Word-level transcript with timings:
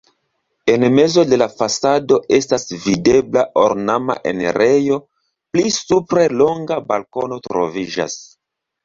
En 0.75 0.83
mezo 0.99 1.23
de 1.33 1.37
la 1.41 1.47
fasado 1.57 2.15
estas 2.37 2.65
videbla 2.85 3.43
ornama 3.65 4.15
enirejo, 4.31 4.97
pli 5.53 5.67
supre 5.77 6.25
longa 6.41 6.79
balkono 6.93 7.39
troviĝas. 7.51 8.17